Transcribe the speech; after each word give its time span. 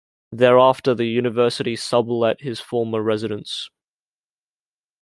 Thereafter 0.31 0.95
the 0.95 1.05
university 1.05 1.75
sub-let 1.75 2.41
his 2.41 2.59
former 2.59 3.03
residence. 3.03 3.69